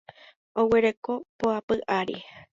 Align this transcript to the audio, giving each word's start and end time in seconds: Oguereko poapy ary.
Oguereko 0.61 1.11
poapy 1.39 1.75
ary. 1.99 2.17